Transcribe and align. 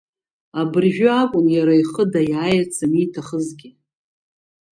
Абыржәы 0.59 1.09
акәын 1.21 1.47
иара 1.55 1.73
ихы 1.81 2.03
даиааирц 2.11 2.75
аниҭахызгьы. 2.85 3.69